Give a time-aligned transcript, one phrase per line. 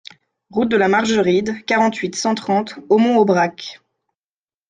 [0.49, 3.81] Route de la Margeride, quarante-huit, cent trente Aumont-Aubrac